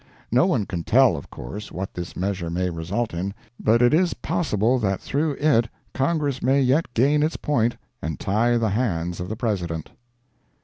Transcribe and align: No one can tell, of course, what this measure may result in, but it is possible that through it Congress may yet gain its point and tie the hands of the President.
No 0.31 0.47
one 0.47 0.65
can 0.65 0.83
tell, 0.83 1.15
of 1.15 1.29
course, 1.29 1.71
what 1.71 1.93
this 1.93 2.15
measure 2.17 2.49
may 2.49 2.71
result 2.71 3.13
in, 3.13 3.35
but 3.59 3.83
it 3.83 3.93
is 3.93 4.15
possible 4.15 4.79
that 4.79 4.99
through 4.99 5.33
it 5.33 5.69
Congress 5.93 6.41
may 6.41 6.59
yet 6.59 6.91
gain 6.95 7.21
its 7.21 7.37
point 7.37 7.77
and 8.01 8.19
tie 8.19 8.57
the 8.57 8.71
hands 8.71 9.19
of 9.19 9.29
the 9.29 9.35
President. 9.35 9.91